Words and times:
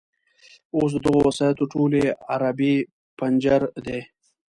اوس 0.75 0.91
د 0.93 0.97
دغو 1.05 1.19
وسایطو 1.29 1.65
ټولې 1.73 2.01
عرابې 2.33 2.75
پنجر 3.17 3.61
دي. 3.85 3.99